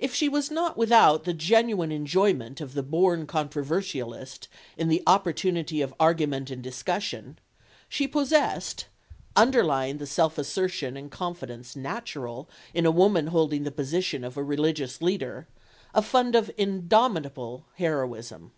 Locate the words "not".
0.50-0.76